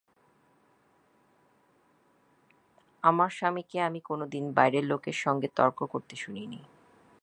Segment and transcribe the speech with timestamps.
[3.03, 6.61] আমার স্বামীকে আমি কোনোদিন বাইরের লোকের সঙ্গে তর্ক করতে শুনি নি।